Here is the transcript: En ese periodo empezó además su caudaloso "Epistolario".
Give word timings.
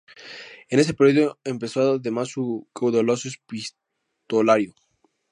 En 0.71 0.79
ese 0.79 0.95
periodo 0.95 1.39
empezó 1.43 1.81
además 1.93 2.29
su 2.29 2.67
caudaloso 2.73 3.29
"Epistolario". 3.29 4.73